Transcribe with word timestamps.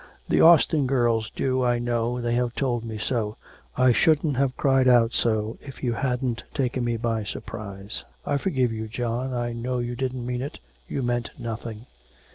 The 0.27 0.41
Austin 0.41 0.87
girls 0.87 1.29
do, 1.29 1.63
I 1.63 1.77
know, 1.77 2.19
they 2.19 2.33
have 2.33 2.55
told 2.55 2.83
me 2.83 2.97
so. 2.97 3.37
I 3.77 3.91
shouldn't 3.91 4.35
have 4.35 4.57
cried 4.57 4.87
out 4.87 5.13
so 5.13 5.59
if 5.61 5.83
you 5.83 5.93
hadn't 5.93 6.43
taken 6.55 6.83
me 6.83 6.97
by 6.97 7.23
surprise. 7.23 8.03
I 8.25 8.37
forgive 8.37 8.71
you, 8.71 8.87
John, 8.87 9.31
I 9.31 9.53
know 9.53 9.77
you 9.77 9.95
didn't 9.95 10.25
mean 10.25 10.41
it, 10.41 10.59
you 10.87 11.03
meant 11.03 11.29
nothing.' 11.37 11.85